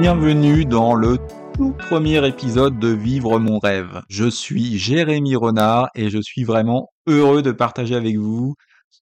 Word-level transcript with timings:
Bienvenue 0.00 0.64
dans 0.64 0.94
le 0.94 1.18
tout 1.56 1.72
premier 1.72 2.24
épisode 2.24 2.78
de 2.78 2.86
Vivre 2.86 3.40
mon 3.40 3.58
rêve. 3.58 4.00
Je 4.08 4.30
suis 4.30 4.78
Jérémy 4.78 5.34
Renard 5.34 5.88
et 5.96 6.08
je 6.08 6.20
suis 6.22 6.44
vraiment 6.44 6.92
heureux 7.08 7.42
de 7.42 7.50
partager 7.50 7.96
avec 7.96 8.16
vous 8.16 8.54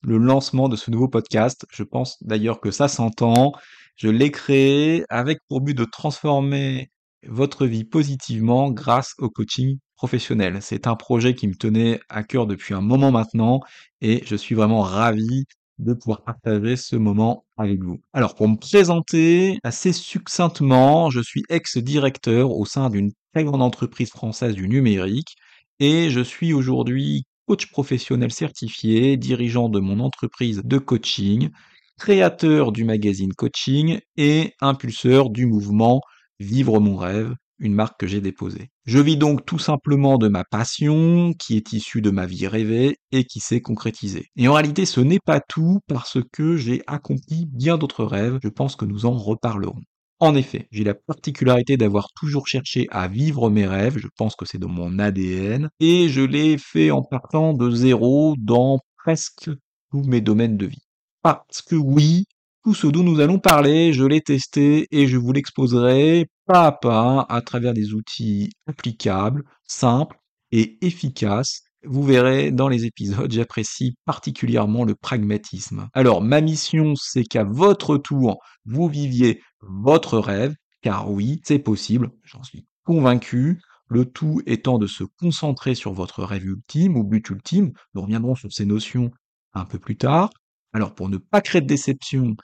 le 0.03 0.17
lancement 0.17 0.71
de 0.71 0.77
ce 0.77 0.91
nouveau 0.91 1.07
podcast. 1.07 1.67
Je 1.71 1.83
pense 1.83 2.17
d'ailleurs 2.23 2.61
que 2.61 2.71
ça 2.71 2.89
s'entend. 2.89 3.53
Je 3.97 4.09
l'ai 4.09 4.31
créé 4.31 5.05
avec 5.11 5.41
pour 5.49 5.61
but 5.61 5.75
de 5.75 5.85
transformer 5.85 6.91
votre 7.29 7.67
vie 7.67 7.85
positivement 7.85 8.71
grâce 8.71 9.13
au 9.19 9.29
coaching 9.29 9.77
professionnel. 9.97 10.63
C'est 10.63 10.87
un 10.87 10.97
projet 10.97 11.35
qui 11.35 11.47
me 11.47 11.55
tenait 11.55 12.01
à 12.09 12.23
cœur 12.23 12.47
depuis 12.47 12.73
un 12.73 12.81
moment 12.81 13.11
maintenant 13.11 13.61
et 14.01 14.23
je 14.25 14.35
suis 14.35 14.55
vraiment 14.55 14.81
ravi 14.81 15.45
de 15.79 15.93
pouvoir 15.95 16.23
partager 16.23 16.77
ce 16.77 16.97
moment 16.97 17.45
avec 17.57 17.83
vous. 17.83 18.01
Alors 18.13 18.35
pour 18.35 18.49
me 18.49 18.57
présenter 18.57 19.59
assez 19.63 19.93
succinctement, 19.93 21.11
je 21.11 21.21
suis 21.21 21.43
ex-directeur 21.49 22.51
au 22.51 22.65
sein 22.65 22.91
d'une 22.91 23.13
très 23.35 23.45
grande 23.45 23.63
entreprise 23.63 24.11
française 24.11 24.55
du 24.55 24.69
numérique 24.69 25.37
et 25.79 26.11
je 26.11 26.21
suis 26.21 26.53
aujourd'hui 26.53 27.25
coach 27.47 27.71
professionnel 27.71 28.33
certifié, 28.33 29.17
dirigeant 29.17 29.69
de 29.69 29.79
mon 29.79 30.01
entreprise 30.01 30.63
de 30.65 30.79
coaching, 30.79 31.51
créateur 31.99 32.73
du 32.73 32.85
magazine 32.85 33.33
Coaching 33.33 34.01
et 34.17 34.55
impulseur 34.61 35.31
du 35.31 35.47
mouvement 35.47 36.01
Vivre 36.39 36.81
mon 36.81 36.97
rêve, 36.97 37.33
une 37.59 37.75
marque 37.75 38.01
que 38.01 38.07
j'ai 38.07 38.21
déposée. 38.21 38.71
Je 38.85 38.99
vis 38.99 39.17
donc 39.17 39.45
tout 39.47 39.59
simplement 39.59 40.19
de 40.19 40.29
ma 40.29 40.45
passion, 40.45 41.33
qui 41.39 41.57
est 41.57 41.73
issue 41.73 42.03
de 42.03 42.11
ma 42.11 42.27
vie 42.27 42.47
rêvée 42.47 42.97
et 43.13 43.25
qui 43.25 43.41
s'est 43.41 43.61
concrétisée. 43.61 44.27
Et 44.37 44.49
en 44.49 44.55
réalité, 44.55 44.87
ce 44.87 45.01
n'est 45.01 45.21
pas 45.25 45.41
tout 45.41 45.81
parce 45.89 46.19
que 46.33 46.57
j'ai 46.57 46.83
accompli 46.87 47.47
bien 47.47 47.79
d'autres 47.79 48.05
rêves, 48.05 48.39
je 48.43 48.49
pense 48.49 48.77
que 48.77 48.85
nous 48.85 49.07
en 49.07 49.17
reparlerons. 49.17 49.83
En 50.19 50.35
effet, 50.35 50.67
j'ai 50.71 50.85
la 50.85 50.95
particularité 50.95 51.77
d'avoir 51.77 52.09
toujours 52.15 52.49
cherché 52.49 52.87
à 52.91 53.07
vivre 53.07 53.51
mes 53.51 53.67
rêves, 53.67 53.99
je 53.99 54.09
pense 54.17 54.35
que 54.35 54.47
c'est 54.47 54.59
dans 54.59 54.69
mon 54.69 54.99
ADN, 54.99 55.69
et 55.79 56.09
je 56.09 56.23
l'ai 56.23 56.57
fait 56.57 56.91
en 56.91 57.03
partant 57.03 57.53
de 57.53 57.71
zéro 57.71 58.35
dans 58.39 58.79
presque 58.97 59.51
tous 59.91 60.03
mes 60.05 60.23
domaines 60.23 60.57
de 60.57 60.67
vie. 60.67 60.87
Parce 61.21 61.61
que 61.61 61.75
oui, 61.75 62.25
tout 62.67 62.75
ce 62.75 62.89
dont 62.89 63.05
nous 63.05 63.21
allons 63.21 63.39
parler, 63.39 63.93
je 63.93 64.03
l'ai 64.03 64.21
testé 64.21 64.89
et 64.91 65.07
je 65.07 65.17
vous 65.17 65.31
l'exposerai 65.31 66.27
pas 66.47 66.67
à 66.67 66.73
pas 66.73 67.25
à 67.29 67.41
travers 67.41 67.73
des 67.73 67.95
outils 67.95 68.51
applicables, 68.67 69.45
simples 69.63 70.19
et 70.51 70.85
efficaces. 70.85 71.61
Vous 71.85 72.03
verrez 72.03 72.51
dans 72.51 72.67
les 72.67 72.85
épisodes, 72.85 73.31
j'apprécie 73.31 73.95
particulièrement 74.05 74.83
le 74.83 74.97
pragmatisme. 74.97 75.89
Alors, 75.95 76.23
ma 76.23 76.41
mission, 76.41 76.95
c'est 76.97 77.23
qu'à 77.23 77.45
votre 77.45 77.99
tour, 77.99 78.43
vous 78.65 78.89
viviez 78.89 79.41
votre 79.61 80.19
rêve, 80.19 80.57
car 80.83 81.09
oui, 81.09 81.41
c'est 81.45 81.61
possible, 81.61 82.11
j'en 82.25 82.43
suis 82.43 82.67
convaincu. 82.83 83.63
Le 83.89 84.07
tout 84.07 84.43
étant 84.45 84.79
de 84.79 84.89
se 84.89 85.05
concentrer 85.21 85.77
sur 85.77 85.93
votre 85.93 86.25
rêve 86.25 86.45
ultime 86.45 86.97
ou 86.97 87.05
but 87.05 87.31
ultime. 87.31 87.71
Nous 87.95 88.03
reviendrons 88.03 88.35
sur 88.35 88.53
ces 88.53 88.67
notions 88.67 89.13
un 89.55 89.67
peu 89.67 89.79
plus 89.79 89.97
tard. 89.97 90.31
Alors, 90.73 90.97
pour 90.97 91.09
ne 91.09 91.17
pas 91.17 91.41
créer 91.41 91.63
de 91.63 91.67
déception, 91.69 92.35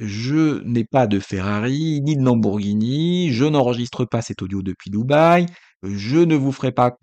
je 0.00 0.62
n'ai 0.64 0.84
pas 0.84 1.06
de 1.06 1.20
Ferrari, 1.20 2.00
ni 2.02 2.16
de 2.16 2.22
Lamborghini, 2.22 3.32
je 3.32 3.44
n'enregistre 3.44 4.04
pas 4.06 4.22
cet 4.22 4.42
audio 4.42 4.62
depuis 4.62 4.90
Dubaï, 4.90 5.46
je 5.82 6.18
ne 6.18 6.34
vous 6.34 6.52
ferai 6.52 6.72
pas 6.72 6.98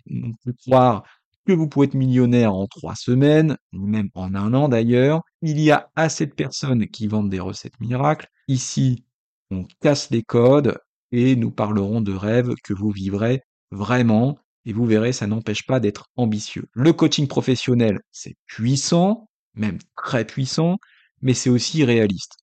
croire 0.66 1.04
que 1.46 1.52
vous 1.52 1.68
pouvez 1.68 1.86
être 1.86 1.94
millionnaire 1.94 2.52
en 2.52 2.66
trois 2.66 2.94
semaines, 2.94 3.56
même 3.72 4.10
en 4.14 4.34
un 4.34 4.52
an 4.52 4.68
d'ailleurs. 4.68 5.22
Il 5.42 5.60
y 5.60 5.70
a 5.70 5.88
assez 5.96 6.26
de 6.26 6.34
personnes 6.34 6.86
qui 6.88 7.06
vendent 7.06 7.30
des 7.30 7.40
recettes 7.40 7.80
miracles. 7.80 8.28
Ici, 8.48 9.04
on 9.50 9.64
casse 9.80 10.10
les 10.10 10.22
codes 10.22 10.78
et 11.10 11.36
nous 11.36 11.50
parlerons 11.50 12.00
de 12.02 12.12
rêves 12.12 12.54
que 12.62 12.74
vous 12.74 12.90
vivrez 12.90 13.42
vraiment. 13.70 14.38
Et 14.66 14.74
vous 14.74 14.84
verrez, 14.84 15.12
ça 15.12 15.26
n'empêche 15.26 15.64
pas 15.64 15.80
d'être 15.80 16.08
ambitieux. 16.16 16.66
Le 16.74 16.92
coaching 16.92 17.26
professionnel, 17.26 18.00
c'est 18.12 18.36
puissant, 18.46 19.30
même 19.54 19.78
très 19.96 20.26
puissant, 20.26 20.76
mais 21.22 21.32
c'est 21.32 21.48
aussi 21.48 21.84
réaliste. 21.84 22.36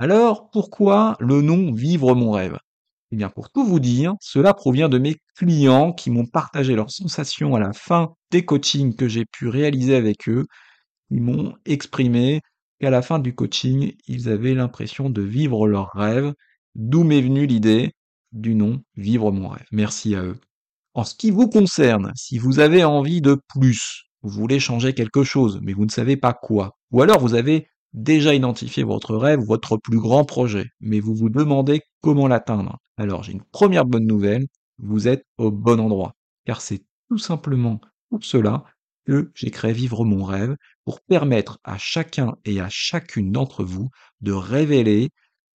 Alors, 0.00 0.50
pourquoi 0.50 1.16
le 1.20 1.42
nom 1.42 1.72
Vivre 1.72 2.14
mon 2.14 2.32
rêve? 2.32 2.56
Eh 3.10 3.16
bien, 3.16 3.30
pour 3.30 3.50
tout 3.50 3.64
vous 3.64 3.80
dire, 3.80 4.14
cela 4.20 4.54
provient 4.54 4.88
de 4.88 4.98
mes 4.98 5.16
clients 5.36 5.92
qui 5.92 6.10
m'ont 6.10 6.26
partagé 6.26 6.76
leurs 6.76 6.90
sensations 6.90 7.54
à 7.56 7.60
la 7.60 7.72
fin 7.72 8.14
des 8.30 8.44
coachings 8.44 8.94
que 8.94 9.08
j'ai 9.08 9.24
pu 9.24 9.48
réaliser 9.48 9.96
avec 9.96 10.28
eux. 10.28 10.46
Ils 11.10 11.22
m'ont 11.22 11.54
exprimé 11.64 12.42
qu'à 12.80 12.90
la 12.90 13.02
fin 13.02 13.18
du 13.18 13.34
coaching, 13.34 13.94
ils 14.06 14.28
avaient 14.28 14.54
l'impression 14.54 15.10
de 15.10 15.22
vivre 15.22 15.66
leur 15.66 15.90
rêve, 15.94 16.32
d'où 16.74 17.02
m'est 17.02 17.22
venue 17.22 17.46
l'idée 17.46 17.92
du 18.32 18.54
nom 18.54 18.82
Vivre 18.96 19.32
mon 19.32 19.48
rêve. 19.48 19.66
Merci 19.72 20.14
à 20.14 20.22
eux. 20.22 20.38
En 20.94 21.04
ce 21.04 21.14
qui 21.14 21.30
vous 21.30 21.48
concerne, 21.48 22.12
si 22.14 22.38
vous 22.38 22.60
avez 22.60 22.84
envie 22.84 23.20
de 23.20 23.40
plus, 23.48 24.04
vous 24.22 24.30
voulez 24.30 24.60
changer 24.60 24.94
quelque 24.94 25.24
chose, 25.24 25.60
mais 25.62 25.72
vous 25.72 25.86
ne 25.86 25.90
savez 25.90 26.16
pas 26.16 26.34
quoi, 26.34 26.76
ou 26.90 27.02
alors 27.02 27.20
vous 27.20 27.34
avez 27.34 27.68
déjà 27.92 28.34
identifié 28.34 28.82
votre 28.82 29.16
rêve, 29.16 29.40
votre 29.40 29.76
plus 29.76 29.98
grand 29.98 30.24
projet, 30.24 30.66
mais 30.80 31.00
vous 31.00 31.14
vous 31.14 31.30
demandez 31.30 31.82
comment 32.00 32.28
l'atteindre. 32.28 32.78
Alors 32.96 33.22
j'ai 33.22 33.32
une 33.32 33.44
première 33.44 33.84
bonne 33.86 34.06
nouvelle, 34.06 34.46
vous 34.78 35.08
êtes 35.08 35.24
au 35.38 35.50
bon 35.50 35.80
endroit, 35.80 36.14
car 36.44 36.60
c'est 36.60 36.84
tout 37.08 37.18
simplement 37.18 37.80
pour 38.10 38.24
cela 38.24 38.64
que 39.06 39.30
j'ai 39.34 39.50
créé 39.50 39.72
Vivre 39.72 40.04
mon 40.04 40.22
rêve, 40.22 40.54
pour 40.84 41.00
permettre 41.00 41.58
à 41.64 41.78
chacun 41.78 42.36
et 42.44 42.60
à 42.60 42.68
chacune 42.68 43.32
d'entre 43.32 43.64
vous 43.64 43.88
de 44.20 44.32
révéler, 44.32 45.08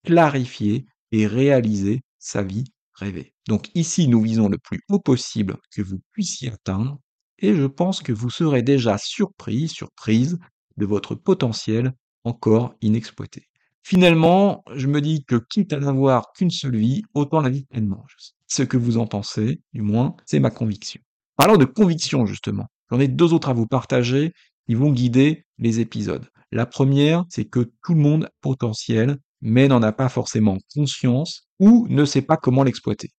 clarifier 0.03 0.85
et 1.11 1.27
réaliser 1.27 2.01
sa 2.17 2.41
vie 2.41 2.65
rêvée. 2.93 3.33
Donc 3.47 3.69
ici, 3.75 4.07
nous 4.07 4.21
visons 4.21 4.49
le 4.49 4.57
plus 4.57 4.81
haut 4.89 4.99
possible 4.99 5.57
que 5.71 5.83
vous 5.83 5.99
puissiez 6.11 6.51
atteindre, 6.51 6.99
et 7.37 7.53
je 7.53 7.65
pense 7.65 8.01
que 8.01 8.11
vous 8.11 8.29
serez 8.29 8.63
déjà 8.63 8.97
surpris, 8.97 9.67
surprise 9.67 10.39
de 10.77 10.85
votre 10.85 11.13
potentiel 11.13 11.93
encore 12.23 12.75
inexploité. 12.81 13.47
Finalement, 13.83 14.63
je 14.73 14.87
me 14.87 15.01
dis 15.01 15.25
que 15.25 15.35
quitte 15.35 15.73
à 15.73 15.79
n'avoir 15.79 16.31
qu'une 16.33 16.51
seule 16.51 16.77
vie, 16.77 17.03
autant 17.13 17.41
la 17.41 17.49
vie 17.49 17.65
pleinement. 17.65 18.05
Ce 18.47 18.63
que 18.63 18.77
vous 18.77 18.97
en 18.97 19.07
pensez, 19.07 19.61
du 19.73 19.81
moins, 19.81 20.15
c'est 20.25 20.39
ma 20.39 20.51
conviction. 20.51 21.01
Parlons 21.35 21.57
de 21.57 21.65
conviction, 21.65 22.25
justement. 22.25 22.67
J'en 22.89 22.99
ai 22.99 23.07
deux 23.07 23.33
autres 23.33 23.49
à 23.49 23.53
vous 23.53 23.67
partager 23.67 24.31
qui 24.67 24.75
vont 24.75 24.91
guider 24.91 25.45
les 25.57 25.79
épisodes. 25.81 26.25
La 26.51 26.65
première, 26.65 27.25
c'est 27.29 27.45
que 27.45 27.71
tout 27.83 27.93
le 27.93 27.99
monde 27.99 28.29
potentiel, 28.39 29.17
mais 29.41 29.67
n'en 29.67 29.81
a 29.81 29.91
pas 29.91 30.07
forcément 30.07 30.57
conscience 30.73 31.49
ou 31.59 31.87
ne 31.89 32.05
sait 32.05 32.21
pas 32.21 32.37
comment 32.37 32.63
l'exploiter. 32.63 33.09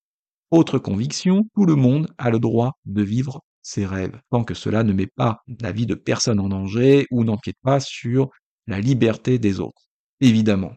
Autre 0.50 0.78
conviction, 0.78 1.48
tout 1.54 1.66
le 1.66 1.74
monde 1.74 2.06
a 2.16 2.30
le 2.30 2.38
droit 2.38 2.78
de 2.86 3.02
vivre 3.02 3.42
ses 3.60 3.84
rêves, 3.84 4.18
tant 4.30 4.44
que 4.44 4.54
cela 4.54 4.84
ne 4.84 4.92
met 4.92 5.08
pas 5.08 5.40
la 5.60 5.72
vie 5.72 5.86
de 5.86 5.94
personne 5.94 6.38
en 6.38 6.48
danger 6.48 7.06
ou 7.10 7.24
n'empiète 7.24 7.56
pas 7.62 7.80
sur 7.80 8.30
la 8.66 8.80
liberté 8.80 9.38
des 9.38 9.60
autres, 9.60 9.82
évidemment. 10.20 10.72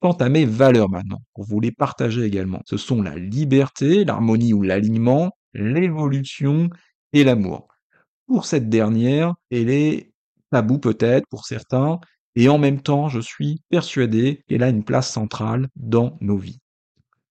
Quant 0.00 0.12
à 0.12 0.28
mes 0.28 0.44
valeurs 0.44 0.90
maintenant, 0.90 1.22
pour 1.34 1.44
vous 1.44 1.60
les 1.60 1.72
partager 1.72 2.22
également, 2.22 2.62
ce 2.66 2.76
sont 2.76 3.02
la 3.02 3.16
liberté, 3.16 4.04
l'harmonie 4.04 4.52
ou 4.52 4.62
l'alignement, 4.62 5.32
l'évolution 5.54 6.68
et 7.12 7.24
l'amour. 7.24 7.68
Pour 8.26 8.44
cette 8.44 8.68
dernière, 8.68 9.34
elle 9.50 9.70
est 9.70 10.12
tabou 10.50 10.78
peut-être 10.78 11.26
pour 11.28 11.46
certains, 11.46 11.98
et 12.34 12.48
en 12.48 12.58
même 12.58 12.82
temps, 12.82 13.08
je 13.08 13.20
suis 13.20 13.62
persuadé 13.70 14.42
qu'elle 14.46 14.62
a 14.62 14.68
une 14.68 14.84
place 14.84 15.10
centrale 15.10 15.68
dans 15.76 16.18
nos 16.20 16.36
vies. 16.36 16.60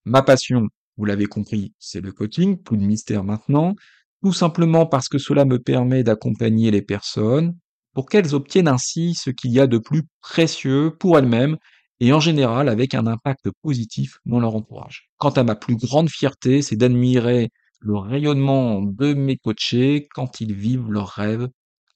Ma 0.06 0.24
passion, 0.24 0.68
vous 0.98 1.06
l'avez 1.06 1.26
compris, 1.26 1.74
c'est 1.80 2.02
le 2.02 2.12
coaching, 2.12 2.58
plus 2.58 2.78
de 2.78 2.86
mystère 2.86 3.24
maintenant, 3.24 3.76
tout 4.24 4.34
simplement 4.34 4.86
parce 4.86 5.08
que 5.08 5.18
cela 5.18 5.46
me 5.46 5.60
permet 5.60 6.04
d'accompagner 6.04 6.72
les 6.72 6.82
personnes, 6.82 7.56
pour 7.96 8.08
qu'elles 8.08 8.36
obtiennent 8.36 8.68
ainsi 8.68 9.16
ce 9.16 9.32
qu'il 9.32 9.52
y 9.52 9.60
a 9.60 9.66
de 9.66 9.80
plus 9.80 10.04
précieux 10.22 10.96
pour 11.00 11.18
elles-mêmes 11.18 11.58
et 12.00 12.14
en 12.14 12.20
général 12.20 12.70
avec 12.70 12.94
un 12.94 13.08
impact 13.08 13.50
positif 13.64 14.20
dans 14.26 14.40
leur 14.40 14.56
entourage. 14.56 15.10
Quant 15.18 15.32
à 15.32 15.44
ma 15.44 15.56
plus 15.56 15.78
grande 15.78 16.10
fierté, 16.10 16.62
c'est 16.62 16.76
d'admirer 16.76 17.50
le 17.80 17.98
rayonnement 17.98 18.82
de 18.82 19.14
mes 19.14 19.38
coachés 19.38 20.08
quand 20.14 20.42
ils 20.42 20.54
vivent 20.54 20.92
leurs 20.92 21.10
rêves 21.10 21.48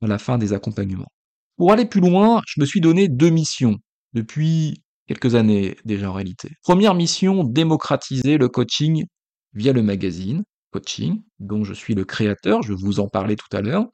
à 0.02 0.08
la 0.08 0.18
fin 0.18 0.38
des 0.38 0.54
accompagnements. 0.54 1.12
Pour 1.58 1.74
aller 1.74 1.86
plus 1.86 2.02
loin, 2.02 2.42
je 2.48 2.62
me 2.62 2.66
suis 2.66 2.80
donné 2.80 3.10
deux 3.10 3.30
missions 3.30 3.76
depuis 4.14 4.82
quelques 5.08 5.36
années 5.36 5.76
déjà 5.84 6.10
en 6.10 6.14
réalité. 6.14 6.52
Première 6.64 6.96
mission, 6.96 7.44
démocratiser 7.44 8.38
le 8.38 8.48
coaching 8.48 9.06
via 9.54 9.74
le 9.74 9.84
magazine 9.84 10.44
Coaching, 10.72 11.24
dont 11.40 11.64
je 11.64 11.74
suis 11.74 11.96
le 11.96 12.06
créateur, 12.06 12.62
je 12.62 12.74
vous 12.74 13.00
en 13.00 13.08
parler 13.08 13.36
tout 13.36 13.48
à 13.52 13.62
l'heure 13.62 13.88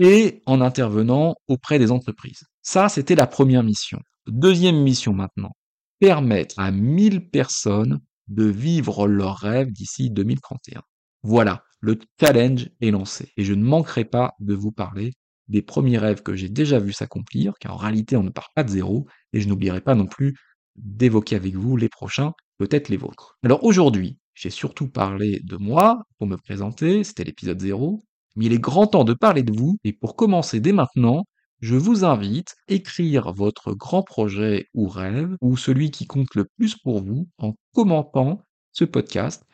et 0.00 0.42
en 0.46 0.60
intervenant 0.60 1.36
auprès 1.46 1.78
des 1.78 1.92
entreprises. 1.92 2.42
Ça, 2.62 2.88
c'était 2.88 3.14
la 3.14 3.28
première 3.28 3.62
mission. 3.62 4.00
Deuxième 4.26 4.82
mission 4.82 5.12
maintenant, 5.12 5.52
permettre 6.00 6.58
à 6.58 6.72
1000 6.72 7.30
personnes 7.30 8.00
de 8.26 8.44
vivre 8.44 9.06
leurs 9.06 9.36
rêves 9.36 9.70
d'ici 9.70 10.10
2031. 10.10 10.82
Voilà, 11.22 11.62
le 11.80 11.98
challenge 12.18 12.70
est 12.80 12.90
lancé 12.90 13.32
et 13.36 13.44
je 13.44 13.54
ne 13.54 13.62
manquerai 13.62 14.04
pas 14.04 14.32
de 14.40 14.54
vous 14.54 14.72
parler 14.72 15.12
des 15.48 15.62
premiers 15.62 15.98
rêves 15.98 16.22
que 16.22 16.34
j'ai 16.34 16.48
déjà 16.48 16.78
vus 16.78 16.92
s'accomplir, 16.92 17.54
car 17.60 17.74
en 17.74 17.76
réalité 17.76 18.16
on 18.16 18.22
ne 18.22 18.30
part 18.30 18.50
pas 18.54 18.62
de 18.64 18.70
zéro, 18.70 19.06
et 19.32 19.40
je 19.40 19.48
n'oublierai 19.48 19.80
pas 19.80 19.96
non 19.96 20.06
plus 20.06 20.36
d'évoquer 20.76 21.36
avec 21.36 21.56
vous 21.56 21.76
les 21.76 21.88
prochains 21.88 22.32
peut-être 22.60 22.90
les 22.90 22.98
vôtres. 22.98 23.38
Alors 23.42 23.64
aujourd'hui, 23.64 24.18
j'ai 24.34 24.50
surtout 24.50 24.88
parlé 24.88 25.40
de 25.40 25.56
moi 25.56 26.02
pour 26.18 26.26
me 26.26 26.36
présenter, 26.36 27.04
c'était 27.04 27.24
l'épisode 27.24 27.60
0, 27.60 28.02
il 28.42 28.52
est 28.52 28.58
grand 28.58 28.86
temps 28.86 29.04
de 29.04 29.14
parler 29.14 29.42
de 29.42 29.56
vous, 29.56 29.76
et 29.84 29.92
pour 29.92 30.16
commencer 30.16 30.60
dès 30.60 30.72
maintenant, 30.72 31.24
je 31.60 31.76
vous 31.76 32.04
invite 32.04 32.54
à 32.68 32.74
écrire 32.74 33.32
votre 33.32 33.74
grand 33.74 34.02
projet 34.02 34.66
ou 34.74 34.88
rêve, 34.88 35.36
ou 35.40 35.56
celui 35.56 35.90
qui 35.90 36.06
compte 36.06 36.34
le 36.34 36.46
plus 36.56 36.76
pour 36.76 37.02
vous, 37.02 37.28
en 37.38 37.54
commentant 37.74 38.42
ce 38.72 38.84
podcast, 38.84 39.44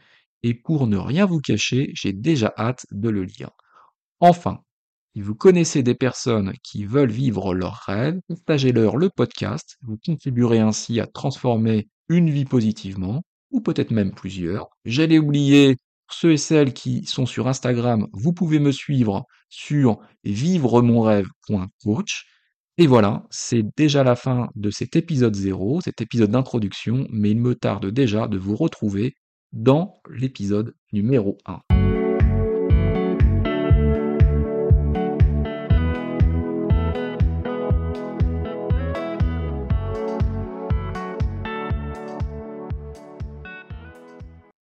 et 0.42 0.54
pour 0.54 0.86
ne 0.86 0.96
rien 0.96 1.26
vous 1.26 1.40
cacher, 1.40 1.90
j'ai 1.94 2.12
déjà 2.12 2.52
hâte 2.56 2.86
de 2.92 3.08
le 3.08 3.24
lire. 3.24 3.50
Enfin, 4.20 4.60
si 5.14 5.22
vous 5.22 5.34
connaissez 5.34 5.82
des 5.82 5.94
personnes 5.94 6.52
qui 6.62 6.84
veulent 6.84 7.10
vivre 7.10 7.54
leurs 7.54 7.82
rêves, 7.86 8.20
partagez-leur 8.28 8.96
le 8.96 9.10
podcast, 9.10 9.76
vous 9.82 9.98
contribuerez 10.04 10.60
ainsi 10.60 11.00
à 11.00 11.06
transformer 11.06 11.88
une 12.08 12.30
vie 12.30 12.44
positivement, 12.44 13.22
ou 13.50 13.60
peut-être 13.60 13.90
même 13.90 14.12
plusieurs. 14.12 14.68
J'allais 14.84 15.18
oublier 15.18 15.76
ceux 16.10 16.32
et 16.32 16.36
celles 16.36 16.72
qui 16.72 17.04
sont 17.04 17.26
sur 17.26 17.48
Instagram, 17.48 18.06
vous 18.12 18.32
pouvez 18.32 18.58
me 18.58 18.72
suivre 18.72 19.26
sur 19.48 19.98
vivremonrêve.coach. 20.24 22.24
Et 22.78 22.86
voilà, 22.86 23.24
c'est 23.30 23.64
déjà 23.76 24.04
la 24.04 24.16
fin 24.16 24.50
de 24.54 24.70
cet 24.70 24.96
épisode 24.96 25.34
0, 25.34 25.80
cet 25.80 26.02
épisode 26.02 26.30
d'introduction, 26.30 27.06
mais 27.10 27.30
il 27.30 27.40
me 27.40 27.54
tarde 27.54 27.86
déjà 27.86 28.28
de 28.28 28.36
vous 28.36 28.54
retrouver 28.54 29.14
dans 29.52 29.94
l'épisode 30.10 30.74
numéro 30.92 31.38
1. 31.46 31.75